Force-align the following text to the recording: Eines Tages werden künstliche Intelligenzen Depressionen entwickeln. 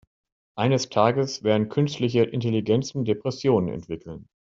Eines 0.57 0.89
Tages 0.89 1.43
werden 1.43 1.69
künstliche 1.69 2.23
Intelligenzen 2.23 3.05
Depressionen 3.05 3.67
entwickeln. 3.67 4.27